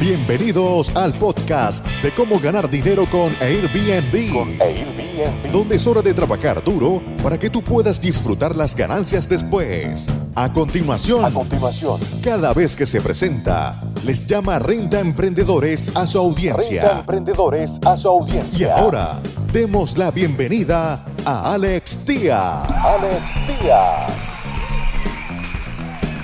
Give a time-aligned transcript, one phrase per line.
[0.00, 4.32] Bienvenidos al podcast de cómo ganar dinero con Airbnb.
[4.32, 5.52] Con Airbnb.
[5.52, 10.06] Donde es hora de trabajar duro para que tú puedas disfrutar las ganancias después.
[10.34, 16.18] A continuación, A continuación, cada vez que se presenta, les llama Renta Emprendedores a su
[16.18, 16.90] renta audiencia.
[17.00, 18.76] emprendedores a su Y audiencia.
[18.78, 19.20] ahora,
[19.52, 22.64] demos la bienvenida a Alex Díaz.
[22.70, 24.29] Alex Díaz.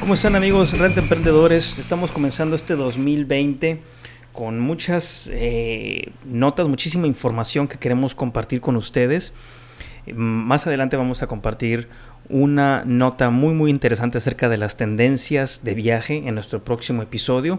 [0.06, 1.80] ¿Cómo están amigos Renta Emprendedores?
[1.80, 3.80] Estamos comenzando este 2020
[4.30, 9.32] con muchas eh, notas, muchísima información que queremos compartir con ustedes.
[10.06, 11.88] Eh, Más adelante vamos a compartir
[12.28, 17.58] una nota muy muy interesante acerca de las tendencias de viaje en nuestro próximo episodio.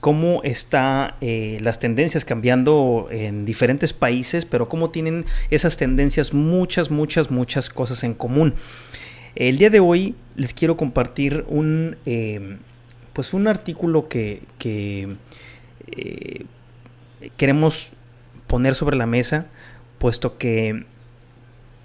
[0.00, 7.30] Cómo están las tendencias cambiando en diferentes países, pero cómo tienen esas tendencias muchas, muchas,
[7.30, 8.54] muchas cosas en común.
[9.36, 12.56] El día de hoy les quiero compartir un, eh,
[13.12, 16.46] pues un artículo que, eh,
[17.36, 17.92] queremos
[18.46, 19.46] poner sobre la mesa,
[19.98, 20.86] puesto que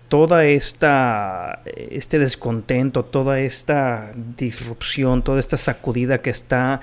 [0.07, 6.79] toda esta este descontento, toda esta disrupción, toda esta sacudida que está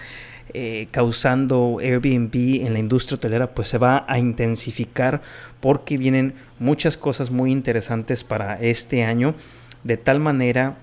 [0.52, 5.22] eh, causando Airbnb en la industria hotelera, pues se va a intensificar
[5.60, 9.34] porque vienen muchas cosas muy interesantes para este año
[9.84, 10.76] de tal manera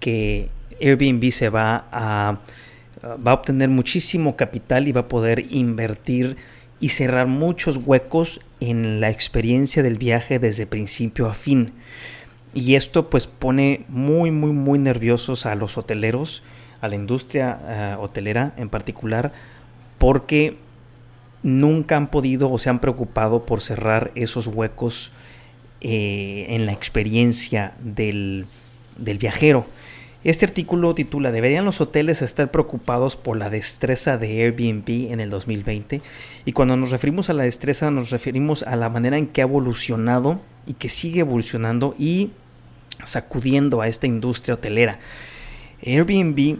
[0.00, 0.48] que
[0.80, 2.38] Airbnb se va a
[3.04, 6.36] va a obtener muchísimo capital y va a poder invertir
[6.80, 11.72] y cerrar muchos huecos en la experiencia del viaje desde principio a fin.
[12.54, 16.42] Y esto pues pone muy muy muy nerviosos a los hoteleros,
[16.80, 19.32] a la industria eh, hotelera en particular,
[19.98, 20.56] porque
[21.42, 25.12] nunca han podido o se han preocupado por cerrar esos huecos
[25.80, 28.46] eh, en la experiencia del,
[28.96, 29.66] del viajero.
[30.24, 35.30] Este artículo titula ¿Deberían los hoteles estar preocupados por la destreza de Airbnb en el
[35.30, 36.02] 2020?
[36.44, 39.44] Y cuando nos referimos a la destreza nos referimos a la manera en que ha
[39.44, 42.32] evolucionado y que sigue evolucionando y
[43.04, 44.98] sacudiendo a esta industria hotelera.
[45.86, 46.58] Airbnb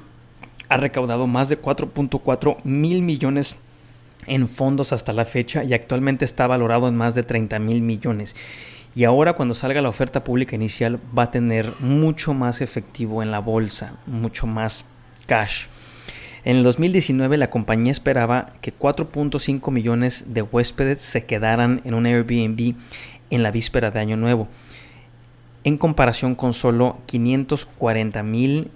[0.69, 3.56] ha recaudado más de 4.4 mil millones
[4.26, 8.37] en fondos hasta la fecha y actualmente está valorado en más de 30 mil millones.
[8.94, 13.31] Y ahora cuando salga la oferta pública inicial va a tener mucho más efectivo en
[13.31, 14.84] la bolsa, mucho más
[15.26, 15.66] cash.
[16.44, 22.06] En el 2019 la compañía esperaba que 4.5 millones de huéspedes se quedaran en un
[22.06, 22.75] Airbnb
[23.31, 24.49] en la víspera de Año Nuevo,
[25.65, 28.70] en comparación con solo 540 mil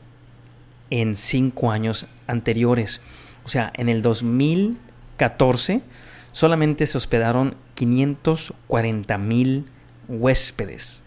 [0.91, 3.01] en 5 años anteriores.
[3.45, 5.81] O sea, en el 2014
[6.33, 9.67] solamente se hospedaron 540 mil
[10.13, 11.03] huéspedes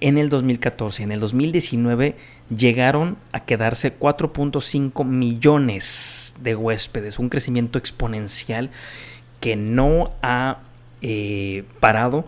[0.00, 1.02] en el 2014.
[1.02, 2.16] En el 2019
[2.54, 8.70] llegaron a quedarse 4.5 millones de huéspedes, un crecimiento exponencial
[9.40, 10.58] que no ha
[11.00, 12.26] eh, parado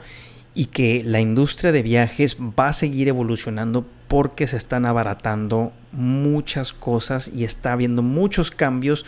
[0.55, 6.73] y que la industria de viajes va a seguir evolucionando porque se están abaratando muchas
[6.73, 9.07] cosas y está habiendo muchos cambios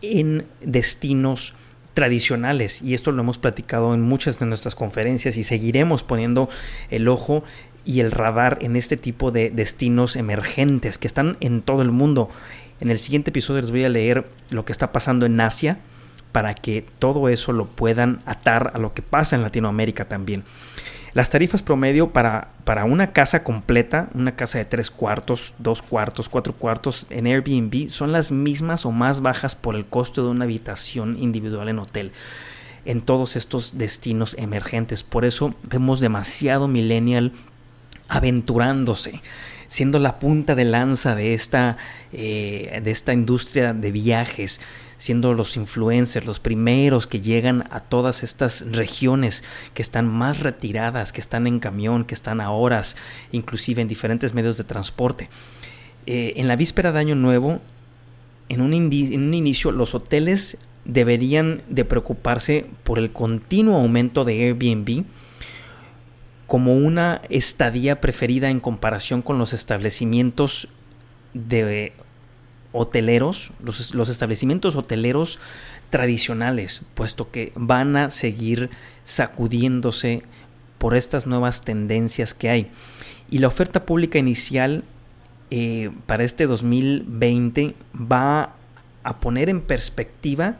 [0.00, 1.54] en destinos
[1.98, 6.48] tradicionales y esto lo hemos platicado en muchas de nuestras conferencias y seguiremos poniendo
[6.90, 7.42] el ojo
[7.84, 12.30] y el radar en este tipo de destinos emergentes que están en todo el mundo.
[12.78, 15.80] En el siguiente episodio les voy a leer lo que está pasando en Asia
[16.30, 20.44] para que todo eso lo puedan atar a lo que pasa en Latinoamérica también.
[21.14, 26.28] Las tarifas promedio para, para una casa completa, una casa de tres cuartos, dos cuartos,
[26.28, 30.44] cuatro cuartos en Airbnb son las mismas o más bajas por el costo de una
[30.44, 32.12] habitación individual en hotel
[32.84, 35.02] en todos estos destinos emergentes.
[35.02, 37.32] Por eso vemos demasiado millennial
[38.08, 39.20] aventurándose,
[39.66, 41.76] siendo la punta de lanza de esta,
[42.12, 44.60] eh, de esta industria de viajes,
[44.98, 51.12] siendo los influencers los primeros que llegan a todas estas regiones que están más retiradas,
[51.12, 52.96] que están en camión, que están a horas,
[53.32, 55.30] inclusive en diferentes medios de transporte.
[56.06, 57.60] Eh, en la víspera de Año Nuevo,
[58.48, 64.46] en un, en un inicio, los hoteles deberían de preocuparse por el continuo aumento de
[64.46, 65.04] Airbnb
[66.46, 70.68] como una estadía preferida en comparación con los establecimientos
[71.34, 71.92] de
[72.72, 75.38] hoteleros, los, los, establecimientos hoteleros
[75.90, 78.70] tradicionales, puesto que van a seguir
[79.04, 80.22] sacudiéndose
[80.78, 82.70] por estas nuevas tendencias que hay.
[83.30, 84.84] Y la oferta pública inicial
[85.50, 88.54] eh, para este 2020 va
[89.02, 90.56] a poner en perspectiva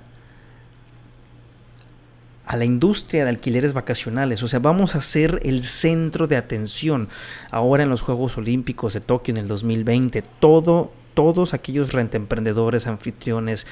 [2.47, 4.43] a la industria de alquileres vacacionales.
[4.43, 7.09] O sea, vamos a ser el centro de atención
[7.51, 10.23] ahora en los Juegos Olímpicos de Tokio en el 2020.
[10.41, 13.67] Todo, todos aquellos rentemprendedores, anfitriones,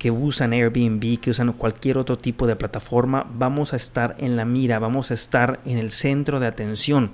[0.00, 4.44] que usan Airbnb, que usan cualquier otro tipo de plataforma, vamos a estar en la
[4.44, 7.12] mira, vamos a estar en el centro de atención.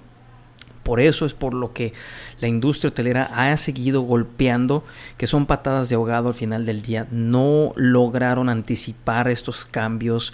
[0.83, 1.93] Por eso es por lo que
[2.41, 4.83] la industria hotelera ha seguido golpeando,
[5.19, 7.07] que son patadas de ahogado al final del día.
[7.11, 10.33] No lograron anticipar estos cambios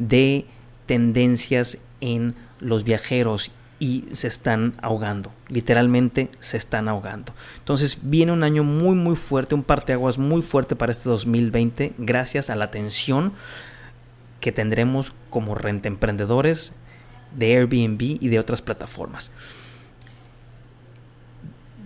[0.00, 0.46] de
[0.86, 7.32] tendencias en los viajeros y se están ahogando, literalmente se están ahogando.
[7.58, 12.50] Entonces viene un año muy muy fuerte, un parteaguas muy fuerte para este 2020 gracias
[12.50, 13.32] a la atención
[14.38, 16.74] que tendremos como renta emprendedores
[17.36, 19.30] de Airbnb y de otras plataformas.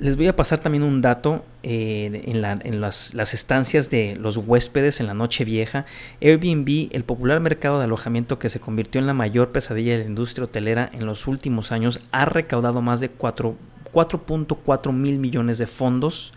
[0.01, 5.07] Les voy a pasar también un dato eh, en, las, estancias de los huéspedes en
[5.07, 5.87] la noche vieja.
[6.21, 10.07] Airbnb, el popular mercado de alojamiento que se convirtió en la mayor pesadilla de la
[10.07, 16.33] industria hotelera en los últimos años, ha recaudado más de 4.4 mil millones de fondos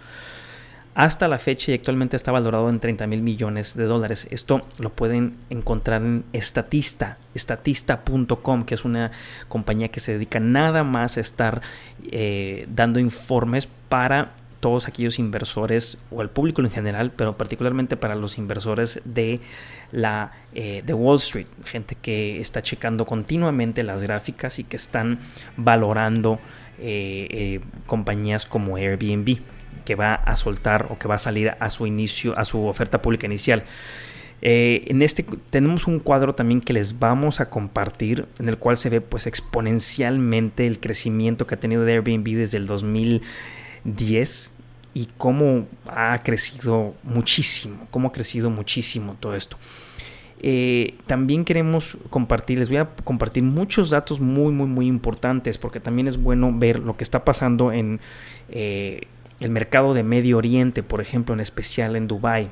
[0.98, 4.28] hasta la fecha y actualmente está valorado en 30 mil millones de dólares.
[4.32, 9.12] Esto lo pueden encontrar en Statista, statista.com, que es una
[9.48, 11.62] compañía que se dedica nada más a estar
[12.12, 18.16] eh, dando informes para todos aquellos inversores o el público en general, pero particularmente para
[18.16, 19.40] los inversores de
[19.92, 25.20] la eh, de Wall Street, gente que está checando continuamente las gráficas y que están
[25.58, 26.40] valorando
[26.80, 29.42] eh, compañías como Airbnb
[29.88, 33.02] que va a soltar o que va a salir a su inicio, a su oferta
[33.02, 33.64] pública inicial.
[34.42, 38.76] Eh, en este tenemos un cuadro también que les vamos a compartir, en el cual
[38.76, 44.52] se ve pues exponencialmente el crecimiento que ha tenido de Airbnb desde el 2010
[44.94, 49.58] y cómo ha crecido muchísimo, cómo ha crecido muchísimo todo esto.
[50.40, 55.80] Eh, también queremos compartir, les voy a compartir muchos datos muy, muy, muy importantes, porque
[55.80, 58.00] también es bueno ver lo que está pasando en,
[58.50, 59.08] eh,
[59.40, 62.50] el mercado de Medio Oriente, por ejemplo, en especial en Dubái.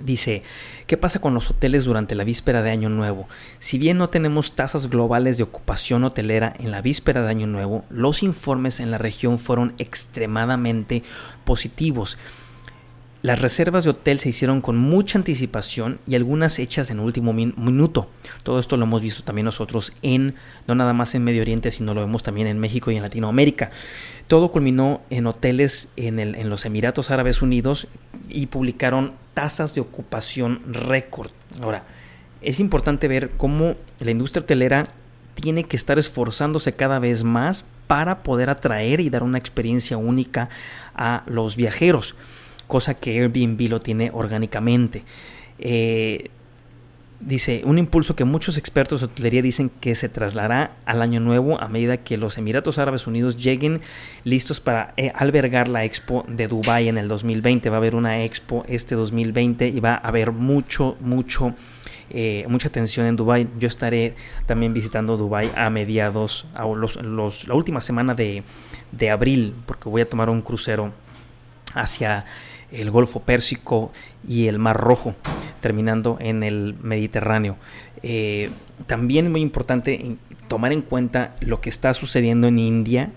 [0.00, 0.42] Dice,
[0.86, 3.26] ¿qué pasa con los hoteles durante la víspera de Año Nuevo?
[3.58, 7.84] Si bien no tenemos tasas globales de ocupación hotelera en la víspera de Año Nuevo,
[7.90, 11.02] los informes en la región fueron extremadamente
[11.44, 12.16] positivos
[13.20, 18.08] las reservas de hotel se hicieron con mucha anticipación y algunas hechas en último minuto.
[18.44, 20.36] Todo esto lo hemos visto también nosotros en,
[20.68, 23.70] no nada más en Medio Oriente, sino lo vemos también en México y en Latinoamérica.
[24.28, 27.88] Todo culminó en hoteles en, en los Emiratos Árabes Unidos
[28.28, 31.32] y publicaron tasas de ocupación récord.
[31.60, 31.84] Ahora,
[32.40, 34.90] es importante ver cómo la industria hotelera
[35.34, 40.50] tiene que estar esforzándose cada vez más para poder atraer y dar una experiencia única
[40.94, 42.14] a los viajeros
[42.68, 45.02] cosa que Airbnb lo tiene orgánicamente.
[45.58, 46.30] Eh,
[47.20, 51.60] dice, un impulso que muchos expertos de hotelería dicen que se trasladará al año nuevo
[51.60, 53.80] a medida que los Emiratos Árabes Unidos lleguen
[54.22, 57.70] listos para eh, albergar la expo de Dubai en el 2020.
[57.70, 61.54] Va a haber una expo este 2020 y va a haber mucho, mucho,
[62.10, 63.48] eh, mucha atención en Dubai.
[63.58, 64.14] Yo estaré
[64.46, 68.44] también visitando Dubai a mediados, a los, la última semana de,
[68.92, 70.92] de abril, porque voy a tomar un crucero
[71.74, 72.24] hacia
[72.70, 73.92] el Golfo Pérsico
[74.26, 75.14] y el Mar Rojo,
[75.60, 77.56] terminando en el Mediterráneo.
[78.02, 78.50] Eh,
[78.86, 80.16] también es muy importante
[80.48, 83.10] tomar en cuenta lo que está sucediendo en India,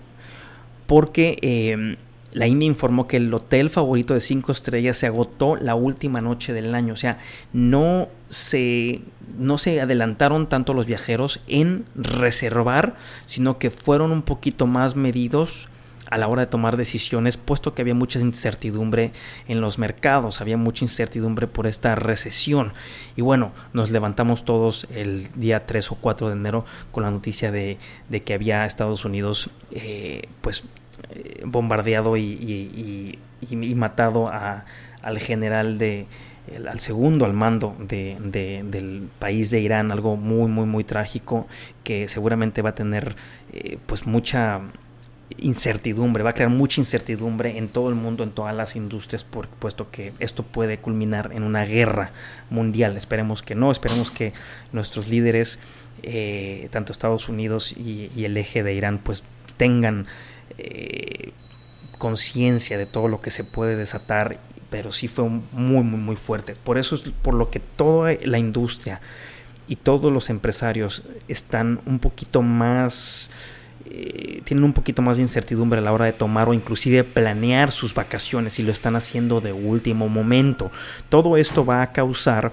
[0.86, 1.96] porque eh,
[2.32, 6.52] la India informó que el hotel favorito de 5 estrellas se agotó la última noche
[6.52, 6.94] del año.
[6.94, 7.18] O sea,
[7.52, 9.00] no se,
[9.38, 15.68] no se adelantaron tanto los viajeros en reservar, sino que fueron un poquito más medidos
[16.12, 19.12] a la hora de tomar decisiones, puesto que había mucha incertidumbre
[19.48, 22.74] en los mercados, había mucha incertidumbre por esta recesión.
[23.16, 27.50] Y bueno, nos levantamos todos el día 3 o 4 de enero con la noticia
[27.50, 27.78] de,
[28.26, 30.64] que había Estados Unidos eh, pues
[31.08, 33.18] eh, bombardeado y,
[33.74, 36.06] matado al general de
[36.68, 41.46] al segundo al mando del país de Irán, algo muy muy muy trágico
[41.84, 43.16] que seguramente va a tener
[43.52, 44.60] eh, pues mucha
[45.38, 49.48] incertidumbre, va a crear mucha incertidumbre en todo el mundo, en todas las industrias, por,
[49.48, 52.12] puesto que esto puede culminar en una guerra
[52.50, 52.96] mundial.
[52.96, 54.32] Esperemos que no, esperemos que
[54.72, 55.58] nuestros líderes,
[56.02, 59.22] eh, tanto Estados Unidos y, el eje de Irán, pues
[59.56, 60.06] tengan
[60.58, 61.32] eh,
[61.98, 64.38] conciencia de todo lo que se puede desatar,
[64.70, 66.54] pero sí fue muy, muy, muy fuerte.
[66.54, 69.00] Por eso es por lo que toda la industria
[69.68, 73.30] y todos los empresarios están un poquito más
[73.94, 77.70] eh, tienen un poquito más de incertidumbre a la hora de tomar o inclusive planear
[77.70, 80.70] sus vacaciones y lo están haciendo de último momento.
[81.10, 82.52] Todo esto va a causar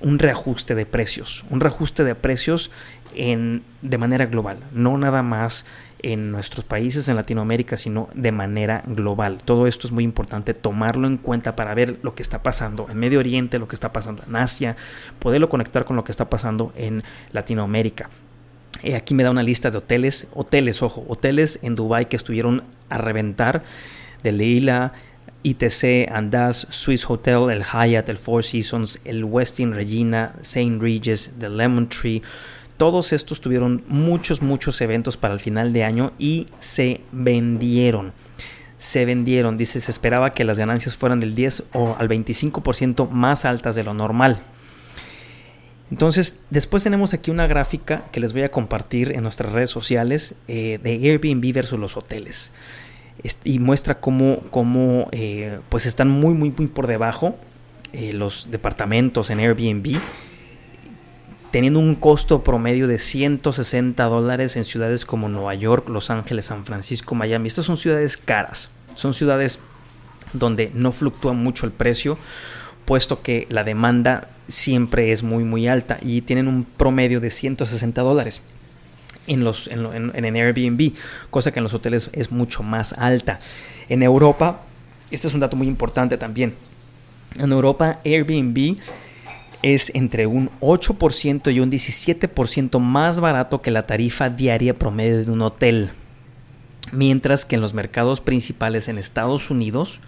[0.00, 2.72] un reajuste de precios, un reajuste de precios
[3.14, 5.64] en, de manera global, no nada más
[6.02, 9.38] en nuestros países, en Latinoamérica, sino de manera global.
[9.44, 12.98] Todo esto es muy importante tomarlo en cuenta para ver lo que está pasando en
[12.98, 14.76] Medio Oriente, lo que está pasando en Asia,
[15.20, 18.10] poderlo conectar con lo que está pasando en Latinoamérica.
[18.82, 22.64] Eh, aquí me da una lista de hoteles, hoteles, ojo, hoteles en Dubai que estuvieron
[22.88, 23.62] a reventar,
[24.22, 24.92] de Leila,
[25.42, 30.78] ITC, Andaz, Swiss Hotel, el Hyatt, el Four Seasons, el Westin Regina, St.
[30.80, 32.22] Regis, The Lemon Tree.
[32.78, 38.12] Todos estos tuvieron muchos, muchos eventos para el final de año y se vendieron.
[38.78, 43.44] Se vendieron, dice, se esperaba que las ganancias fueran del 10 o al 25% más
[43.44, 44.40] altas de lo normal.
[45.90, 50.34] Entonces, después tenemos aquí una gráfica que les voy a compartir en nuestras redes sociales
[50.48, 52.52] eh, de Airbnb versus los hoteles
[53.44, 57.36] y muestra cómo, cómo eh, pues están muy, muy, muy por debajo
[57.92, 60.00] eh, los departamentos en Airbnb,
[61.52, 66.64] teniendo un costo promedio de 160 dólares en ciudades como Nueva York, Los Ángeles, San
[66.64, 67.46] Francisco, Miami.
[67.46, 69.60] Estas son ciudades caras, son ciudades
[70.32, 72.18] donde no fluctúa mucho el precio,
[72.84, 78.02] puesto que la demanda siempre es muy, muy alta y tienen un promedio de 160
[78.02, 78.42] dólares
[79.26, 80.92] en, los, en, en, Airbnb,
[81.30, 83.40] cosa que en los hoteles es mucho más alta.
[83.88, 84.62] En Europa,
[85.10, 86.54] este es un dato muy importante también.
[87.38, 88.76] En Europa, Airbnb
[89.62, 95.30] es entre un 8% y un 17% más barato que la tarifa diaria promedio de
[95.30, 95.90] un hotel.
[96.92, 100.00] Mientras que en los mercados principales en Estados Unidos,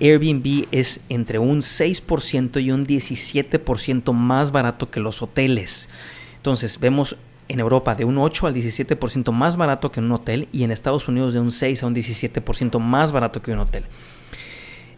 [0.00, 5.88] Airbnb es entre un 6% y un 17% más barato que los hoteles.
[6.36, 7.16] Entonces vemos
[7.48, 11.08] en Europa de un 8 al 17% más barato que un hotel y en Estados
[11.08, 13.84] Unidos de un 6 a un 17% más barato que un hotel.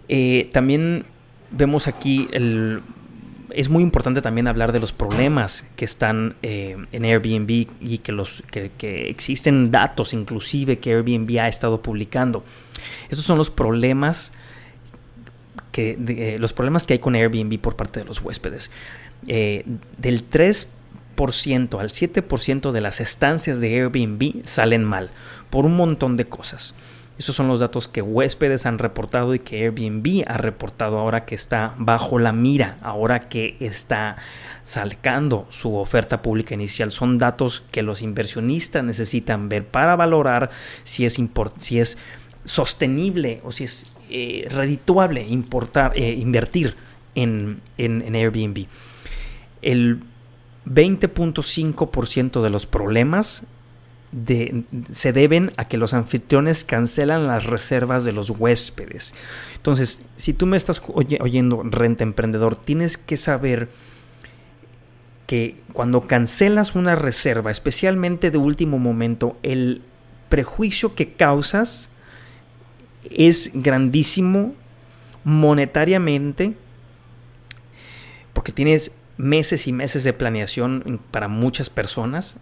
[0.09, 1.05] Eh, también
[1.51, 2.29] vemos aquí
[3.55, 8.71] es muy importante también hablar de los problemas que están eh, en Airbnb y que,
[8.79, 12.45] que, existen datos inclusive que Airbnb ha estado publicando.
[13.09, 14.33] Estos son los problemas
[15.73, 18.71] que, eh, los problemas que hay con Airbnb por parte de los huéspedes.
[19.25, 20.69] del 3
[21.79, 25.11] al 7% de las estancias de Airbnb salen mal
[25.51, 26.75] por un montón de cosas.
[27.19, 31.35] Esos son los datos que huéspedes han reportado y que Airbnb ha reportado ahora que
[31.35, 34.17] está bajo la mira, ahora que está
[34.65, 36.91] sacando su oferta pública inicial.
[36.91, 40.51] Son datos que los inversionistas necesitan ver para valorar
[40.85, 41.21] si es,
[41.59, 41.99] si es
[42.45, 46.77] sostenible o si es eh, redituable importar, eh, invertir
[47.15, 48.67] en, en, en Airbnb.
[49.63, 50.03] El
[50.67, 53.47] 20.5% de los problemas
[54.93, 59.15] se deben a que los anfitriones cancelan las reservas de los huéspedes.
[59.57, 63.71] Entonces, si tú me estás oyendo renta emprendedor, tienes que saber
[65.27, 69.81] que cuando cancelas una reserva, especialmente de último momento, el
[70.29, 71.89] prejuicio que causas
[73.11, 74.55] es grandísimo
[75.25, 76.55] monetariamente
[78.33, 82.37] porque tienes meses y meses de planeación para muchas personas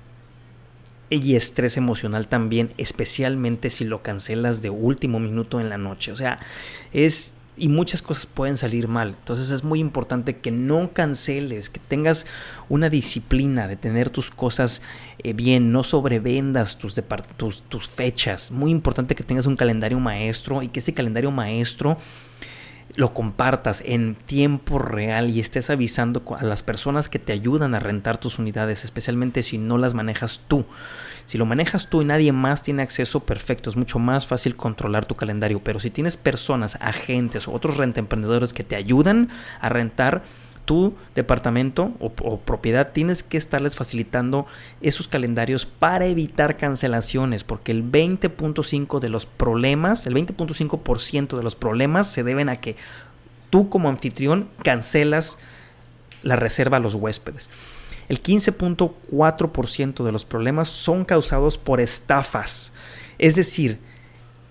[1.10, 6.12] y estrés emocional también, especialmente si lo cancelas de último minuto en la noche.
[6.12, 6.38] O sea,
[6.92, 9.16] es y muchas cosas pueden salir mal.
[9.18, 12.26] Entonces es muy importante que no canceles, que tengas
[12.68, 14.82] una disciplina de tener tus cosas
[15.18, 17.00] eh, bien, no sobrevendas tus,
[17.36, 18.50] tus, tus fechas.
[18.50, 21.98] Muy importante que tengas un calendario maestro y que ese calendario maestro
[22.96, 27.80] lo compartas en tiempo real y estés avisando a las personas que te ayudan a
[27.80, 30.64] rentar tus unidades, especialmente si no las manejas tú.
[31.24, 35.04] Si lo manejas tú y nadie más tiene acceso, perfecto, es mucho más fácil controlar
[35.04, 39.28] tu calendario, pero si tienes personas, agentes o otros renta emprendedores que te ayudan
[39.60, 40.22] a rentar,
[40.70, 44.46] tu departamento o, propiedad tienes que estarles facilitando
[44.80, 51.56] esos calendarios para evitar cancelaciones, porque el 20.5 de los problemas, el 20.5% de los
[51.56, 52.76] problemas se deben a que
[53.50, 55.40] tú como anfitrión cancelas
[56.22, 57.50] la reserva a los huéspedes.
[58.08, 62.72] El 15.4% de los problemas son causados por estafas.
[63.18, 63.80] Es decir,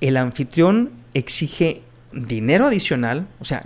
[0.02, 3.64] el anfitrión exige dinero adicional, o sea,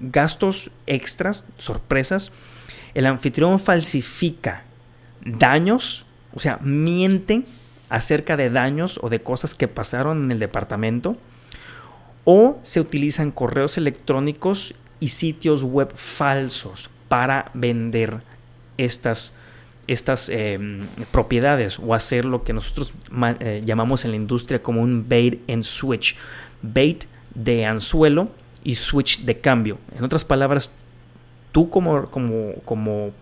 [0.00, 2.32] gastos extras, sorpresas,
[2.94, 4.64] el anfitrión falsifica
[5.24, 7.42] daños, o sea, miente
[7.88, 11.16] acerca de daños o de cosas que pasaron en el departamento,
[12.24, 18.20] o se utilizan correos electrónicos y sitios web falsos para vender
[18.76, 19.34] estas,
[19.86, 22.92] estas em, propiedades o hacer lo que nosotros
[23.40, 26.16] eh, llamamos en la industria como un bait and switch.
[26.60, 28.30] Bait de anzuelo
[28.68, 29.78] y switch de cambio.
[29.96, 30.70] En otras palabras,
[31.52, 33.12] tú como, como, como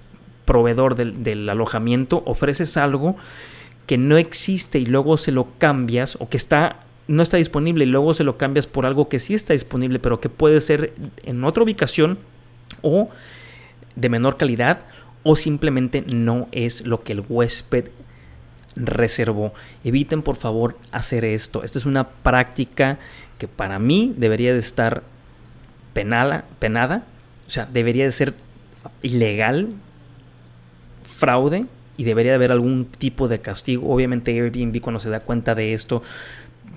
[0.45, 3.17] proveedor del, alojamiento ofreces algo
[3.87, 7.87] que no existe y luego se lo cambias o que está no está disponible y
[7.87, 11.45] luego se lo cambias por algo que sí está disponible, pero que puede ser en
[11.45, 12.19] otra ubicación
[12.83, 13.09] o
[13.95, 14.81] de menor calidad
[15.23, 17.91] o simplemente no es lo que el huésped
[18.75, 19.53] reservó.
[19.85, 21.63] Eviten por favor hacer esto.
[21.63, 22.99] Esta es una práctica
[23.39, 25.05] que para mí debería de estar
[25.97, 27.05] penada, penada,
[27.47, 28.35] o sea, debería de ser
[29.01, 29.71] ilegal,
[31.05, 31.65] fraude
[31.97, 33.91] y debería de haber algún tipo de castigo.
[33.91, 36.03] Obviamente Airbnb cuando se da cuenta de esto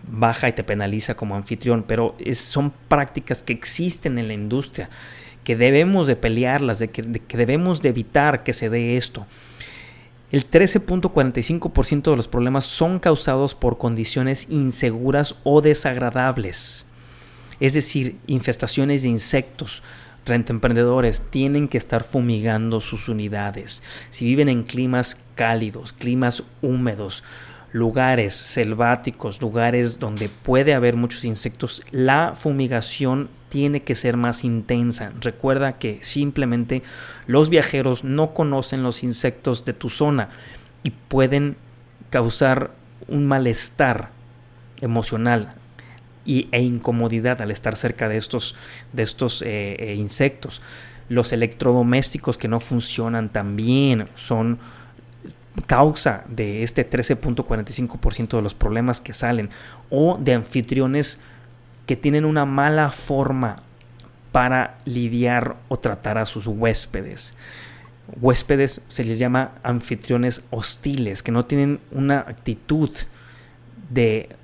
[0.09, 4.89] baja y te penaliza como anfitrión, pero son prácticas que existen en la industria,
[5.43, 9.27] que debemos de pelearlas, de que, de que debemos de evitar que se dé esto.
[10.31, 16.85] El 13.45% de los problemas son causados por condiciones inseguras o desagradables,
[17.59, 19.83] es decir, infestaciones de insectos,
[20.25, 23.81] emprendedores tienen que estar fumigando sus unidades.
[24.09, 27.23] Si viven en climas cálidos, climas húmedos,
[27.71, 35.11] lugares selváticos, lugares donde puede haber muchos insectos, la fumigación tiene que ser más intensa.
[35.19, 36.83] Recuerda que simplemente
[37.25, 40.29] los viajeros no conocen los insectos de tu zona
[40.83, 41.57] y pueden
[42.11, 42.71] causar
[43.07, 44.11] un malestar
[44.81, 45.55] emocional
[46.25, 48.55] e incomodidad al estar cerca de estos,
[48.93, 50.61] de estos eh, eh, insectos.
[51.07, 54.59] Los electrodomésticos que no funcionan tan bien son
[55.65, 59.49] causa de este 13.45% de los problemas que salen
[59.89, 61.19] o de anfitriones
[61.85, 63.63] que tienen una mala forma
[64.31, 67.33] para lidiar o tratar a sus huéspedes.
[68.21, 72.91] Huéspedes se les llama anfitriones hostiles, que no tienen una actitud
[73.89, 74.35] de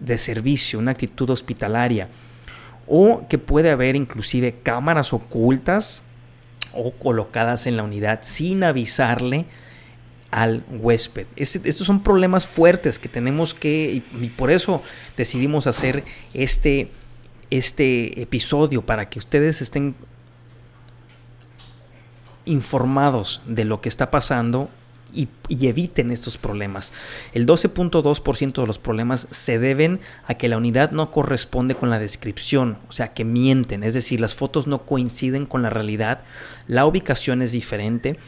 [0.00, 2.08] de servicio, una actitud hospitalaria,
[2.86, 6.02] o que puede haber inclusive cámaras ocultas
[6.72, 9.46] o colocadas en la unidad sin avisarle
[10.30, 11.26] al huésped.
[11.36, 14.82] estos son problemas fuertes que tenemos que, y, por eso
[15.16, 16.02] decidimos hacer
[16.34, 16.90] este,
[17.50, 19.94] este episodio, para que ustedes estén
[22.46, 24.68] informados de lo que está pasando
[25.14, 25.28] y,
[25.66, 26.92] eviten estos problemas.
[27.32, 31.98] El 12.2% de los problemas se deben a que la unidad no corresponde con la
[31.98, 36.20] descripción, o sea, que mienten, es decir, las fotos no coinciden con la realidad,
[36.66, 38.18] la ubicación es diferente,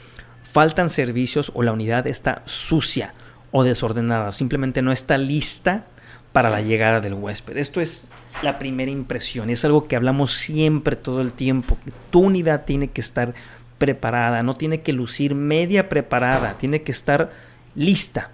[0.42, 3.12] faltan servicios o la unidad está sucia
[3.50, 5.86] o desordenada, simplemente no está lista
[6.32, 7.56] para la llegada del huésped.
[7.56, 8.08] Esto es
[8.42, 11.78] la primera impresión, es algo que hablamos siempre todo el tiempo.
[12.10, 13.34] Tu unidad tiene que estar
[13.78, 17.30] preparada, no tiene que lucir media preparada, tiene que estar
[17.74, 18.30] lista.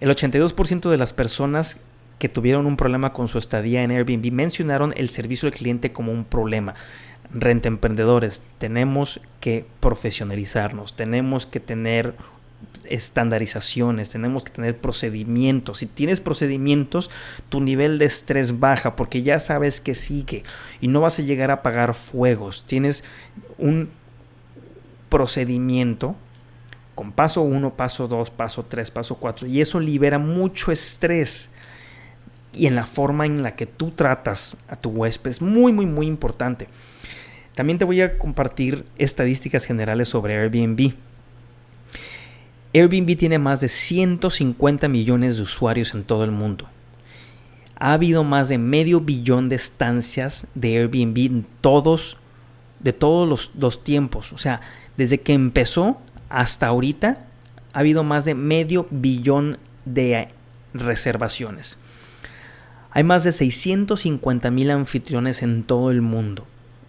[0.00, 1.78] El 82% de las personas
[2.18, 6.12] que tuvieron un problema con su estadía en Airbnb mencionaron el servicio al cliente como
[6.12, 6.74] un problema.
[7.32, 12.14] Renta emprendedores, tenemos que profesionalizarnos, tenemos que tener
[12.84, 15.78] estandarizaciones, tenemos que tener procedimientos.
[15.78, 17.10] Si tienes procedimientos,
[17.48, 20.44] tu nivel de estrés baja porque ya sabes que sigue
[20.80, 22.64] y no vas a llegar a apagar fuegos.
[22.66, 23.04] Tienes
[23.58, 23.90] un
[25.12, 26.16] procedimiento
[26.94, 31.50] con paso 1, paso 2, paso 3, paso 4 y eso libera mucho estrés
[32.54, 35.84] y en la forma en la que tú tratas a tu huésped es muy muy
[35.84, 36.66] muy importante.
[37.54, 40.94] También te voy a compartir estadísticas generales sobre Airbnb.
[42.72, 46.70] Airbnb tiene más de 150 millones de usuarios en todo el mundo.
[47.76, 52.16] Ha habido más de medio billón de estancias de Airbnb en todos,
[52.80, 54.32] de todos los, los tiempos.
[54.32, 54.62] O sea,
[54.96, 57.24] desde que empezó hasta ahorita
[57.72, 60.28] ha habido más de medio billón de
[60.74, 61.78] reservaciones.
[62.90, 66.46] Hay más de 650 mil anfitriones en todo el mundo.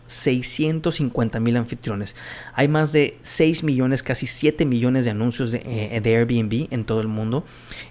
[0.07, 2.15] 650 mil anfitriones.
[2.53, 6.83] Hay más de 6 millones, casi 7 millones de anuncios de, eh, de, Airbnb en
[6.83, 7.45] todo el mundo.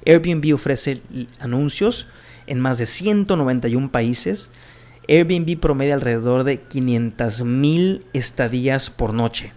[0.06, 1.00] Airbnb ofrece
[1.40, 2.06] anuncios
[2.46, 4.50] en más de 191 países.
[5.08, 9.52] Airbnb promedia alrededor de 500 mil estadías por noche.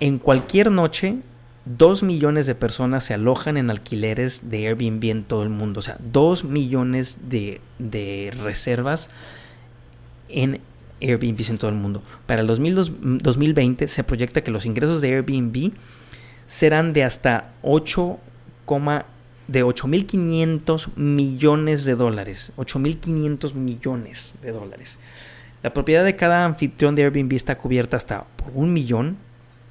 [0.00, 1.16] En cualquier noche,
[1.64, 5.80] 2 millones de personas se alojan en alquileres de Airbnb en todo el mundo.
[5.80, 7.60] O sea, 2 millones de,
[8.42, 9.10] reservas
[10.28, 10.60] en
[11.00, 12.02] Airbnb en todo el mundo.
[12.26, 15.72] Para el 2020 se proyecta que los ingresos de Airbnb
[16.46, 18.18] serán de hasta 8,
[19.48, 22.52] de 8.500 millones de dólares.
[22.56, 25.00] 8.500 millones de dólares.
[25.62, 29.16] La propiedad de cada anfitrión de Airbnb está cubierta hasta por un millón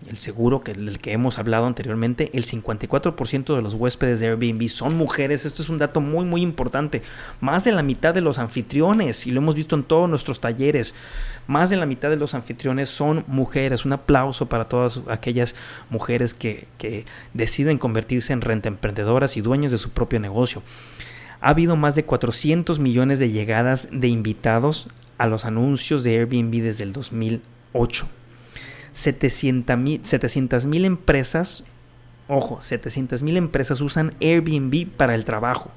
[0.10, 4.70] el seguro que, del que hemos hablado anteriormente, el 54% de los huéspedes de Airbnb
[4.70, 5.46] son mujeres.
[5.46, 7.02] Esto es un dato muy muy importante.
[7.42, 10.96] Más de la mitad de los anfitriones, y lo hemos visto en todos nuestros talleres,
[11.48, 13.86] más de la mitad de los anfitriones son mujeres.
[13.86, 15.56] Un aplauso para todas aquellas
[15.90, 20.62] mujeres que, que deciden convertirse en renta emprendedoras y dueños de su propio negocio.
[21.42, 26.62] Ha habido más de 400 millones de llegadas de invitados a los anuncios de Airbnb
[26.62, 28.08] desde el 2008.
[28.98, 31.64] 700 mil empresas,
[32.28, 35.70] ojo, 700 mil empresas usan Airbnb para el trabajo.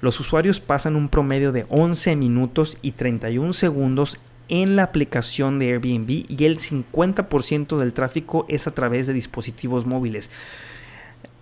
[0.00, 5.72] Los usuarios pasan un promedio de 11 minutos y 31 segundos en la aplicación de
[5.72, 10.30] Airbnb y el 50% del tráfico es a través de dispositivos móviles.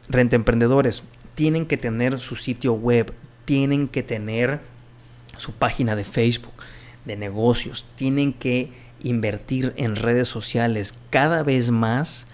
[0.09, 1.05] Renta emprendedores
[1.37, 3.13] tienen que tener su sitio web,
[3.45, 4.61] tienen que tener
[5.37, 6.55] su página de Facebook,
[7.05, 12.27] de negocios, tienen que invertir en redes sociales cada vez más,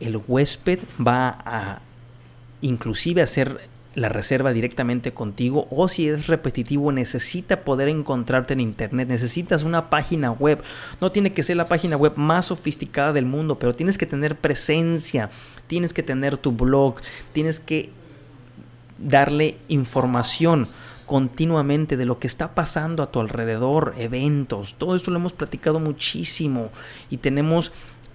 [0.00, 1.80] el huésped va a
[2.60, 9.06] inclusive hacer la reserva directamente contigo o si es repetitivo necesita poder encontrarte en internet,
[9.06, 10.62] necesitas una página web.
[11.00, 14.36] No tiene que ser la página web más sofisticada del mundo, pero tienes que tener
[14.36, 15.30] presencia,
[15.66, 17.00] tienes que tener tu blog,
[17.32, 17.90] tienes que
[18.98, 20.68] darle información
[21.12, 25.78] continuamente de lo que está pasando a tu alrededor, eventos, todo esto lo hemos platicado
[25.78, 26.70] muchísimo
[27.10, 27.70] y tenemos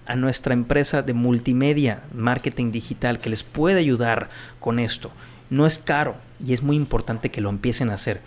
[0.07, 5.12] a nuestra empresa de multimedia, marketing digital, que les puede ayudar con esto.
[5.51, 8.19] No es caro y es muy importante que lo empiecen a hacer.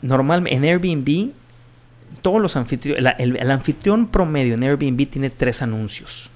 [0.00, 1.34] Normalmente en Airbnb,
[2.22, 6.30] todos los anfitriones, el anfitrión promedio en Airbnb tiene tres anuncios.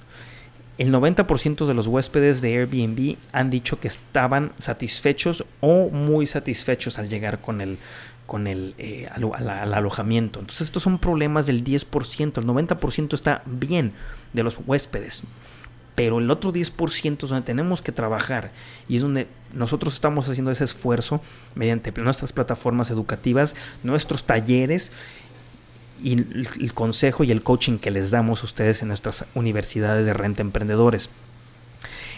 [0.80, 6.98] El 90% de los huéspedes de Airbnb han dicho que estaban satisfechos o muy satisfechos
[6.98, 7.76] al llegar con el,
[8.24, 10.40] con el, eh, al, alojamiento.
[10.40, 13.92] Entonces estos son problemas del 10%, el 90% está bien
[14.32, 15.24] de los huéspedes.
[15.96, 18.50] Pero el otro 10% es donde tenemos que trabajar
[18.88, 21.20] y es donde nosotros estamos haciendo ese esfuerzo
[21.54, 24.92] mediante nuestras plataformas educativas, nuestros talleres
[26.02, 30.12] y el consejo y el coaching que les damos a ustedes en nuestras universidades de
[30.12, 31.10] renta emprendedores.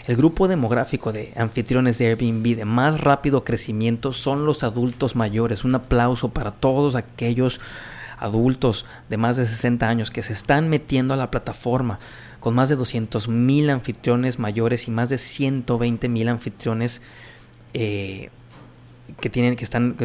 [0.05, 5.63] El grupo demográfico de anfitriones de Airbnb de más rápido crecimiento son los adultos mayores.
[5.63, 7.61] Un aplauso para todos aquellos
[8.19, 11.99] adultos de más de 60 años que se están metiendo a la plataforma
[12.41, 17.01] con más de 200 mil anfitriones mayores y más de 120 mil anfitriones
[17.73, 18.29] eh,
[19.21, 19.95] que tienen que están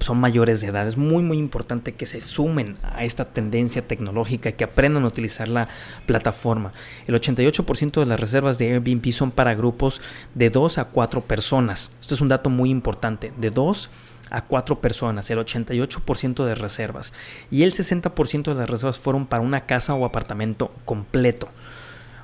[0.00, 0.86] son mayores de edad.
[0.86, 5.48] Es muy muy importante que se sumen a esta tendencia tecnológica, que aprendan a utilizar
[5.48, 5.68] la
[6.06, 6.72] plataforma.
[7.06, 10.00] El 88% de las reservas de Airbnb son para grupos
[10.34, 11.90] de 2 a 4 personas.
[12.00, 13.90] Esto es un dato muy importante, de 2
[14.30, 17.12] a 4 personas, el 88% de reservas.
[17.50, 21.48] Y el 60% de las reservas fueron para una casa o apartamento completo.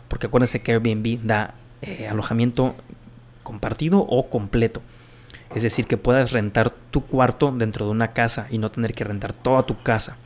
[0.09, 2.77] Porque acuérdense que Airbnb da eh, alojamiento
[3.43, 4.83] compartido o completo.
[5.55, 9.05] Es decir, que puedas rentar tu cuarto dentro de una casa y no tener que
[9.05, 10.17] rentar toda tu casa.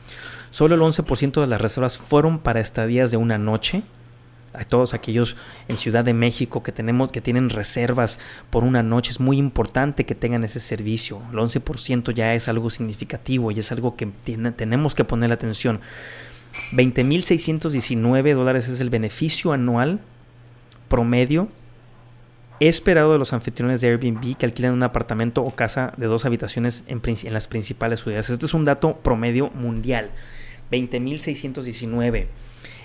[0.49, 3.83] Solo el 11% de las reservas fueron para estadías de una noche.
[4.53, 5.37] A todos aquellos
[5.69, 10.05] en Ciudad de México que tenemos que tienen reservas por una noche es muy importante
[10.05, 11.21] que tengan ese servicio.
[11.31, 14.07] El 11% ya es algo significativo y es algo que
[14.55, 15.79] tenemos que poner atención.
[16.73, 20.01] 20.619 dólares es el beneficio anual
[20.89, 21.47] promedio
[22.67, 26.83] esperado de los anfitriones de Airbnb que alquilan un apartamento o casa de dos habitaciones
[26.87, 27.01] en,
[27.33, 28.29] las principales ciudades.
[28.29, 30.11] Este es un dato promedio mundial.
[30.71, 32.27] 20.619.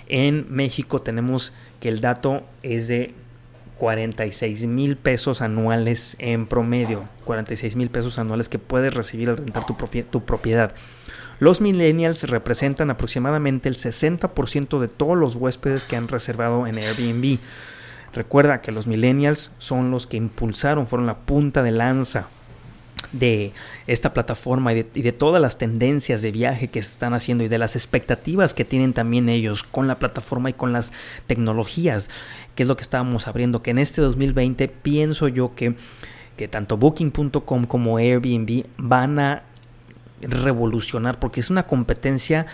[0.07, 3.13] En México tenemos que el dato es de
[3.77, 7.03] 46 mil pesos anuales en promedio.
[7.25, 9.75] 46 mil pesos anuales que puedes recibir al rentar tu,
[10.09, 10.73] tu propiedad.
[11.39, 17.37] Los millennials representan aproximadamente el 60% de todos los huéspedes que han reservado en Airbnb.
[18.17, 22.25] Recuerda que los millennials son los que impulsaron, fueron la punta de lanza
[23.11, 23.51] de
[23.85, 27.59] esta plataforma y de, todas las tendencias de viaje que se están haciendo y de
[27.59, 30.93] las expectativas que tienen también ellos con la plataforma y con las
[31.27, 32.09] tecnologías,
[32.55, 35.75] que es lo que estábamos abriendo, que en este 2020 pienso yo que,
[36.37, 39.43] que tanto booking.com como Airbnb van a
[40.21, 42.47] revolucionar porque es una competencia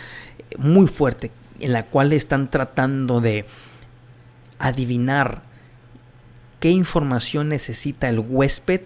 [0.57, 3.45] muy fuerte en la cual están tratando de
[4.59, 5.52] adivinar
[6.63, 8.83] qué información necesita el huésped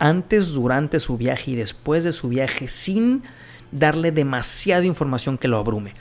[0.00, 3.22] antes, durante su viaje y después de su viaje sin
[3.70, 5.94] darle demasiada información que lo abrume.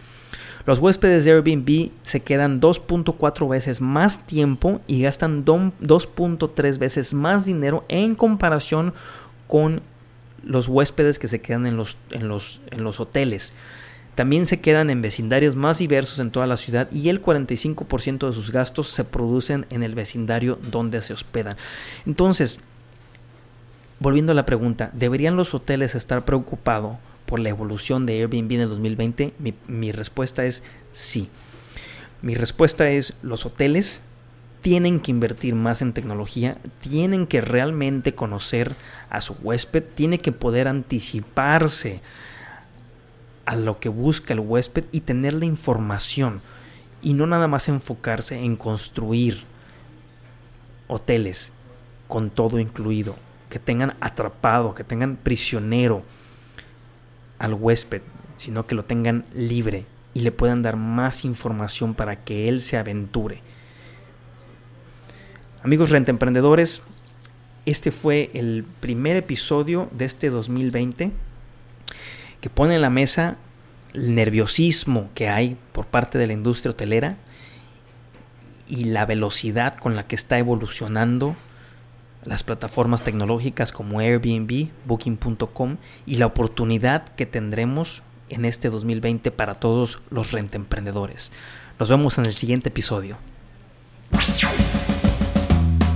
[0.66, 7.46] Los huéspedes de Airbnb se quedan 2.4 veces más tiempo y gastan 2.3 veces más
[7.46, 8.96] dinero en comparación
[9.46, 9.84] con
[10.42, 13.54] los huéspedes que se quedan en los, en los, en los hoteles.
[14.16, 18.34] También se quedan en vecindarios más diversos en toda la ciudad y el 45% de
[18.34, 21.56] sus gastos se producen en el vecindario donde se hospedan.
[22.06, 22.62] Entonces,
[24.00, 28.62] volviendo a la pregunta, ¿deberían los hoteles estar preocupados por la evolución de Airbnb en
[28.62, 29.34] el 2020?
[29.68, 31.30] Mi, respuesta es sí.
[32.22, 34.02] Mi respuesta es los hoteles
[34.62, 38.76] tienen que invertir más en tecnología, tienen que realmente conocer
[39.10, 42.02] a su huésped, tiene que poder anticiparse
[43.46, 46.42] a lo que busca el huésped y tener la información
[47.02, 49.44] y no nada más enfocarse en construir
[50.88, 51.52] hoteles
[52.08, 53.16] con todo incluido,
[53.50, 56.04] que tengan atrapado, que tengan prisionero
[57.40, 58.02] al huésped,
[58.38, 62.78] sino que lo tengan libre y le puedan dar más información para que él se
[62.78, 63.42] aventure.
[65.64, 66.84] Amigos rentemprendedores,
[67.66, 71.12] este fue el primer episodio de este 2020
[72.44, 73.38] que pone en la mesa
[73.94, 77.16] el nerviosismo que hay por parte de la industria hotelera
[78.68, 81.38] y la velocidad con la que está evolucionando
[82.26, 89.56] las plataformas tecnológicas como Airbnb, Booking.com y la oportunidad que tendremos en este 2020 para
[89.56, 91.32] todos los rentemprendedores.
[91.80, 93.16] Nos vemos en el siguiente episodio.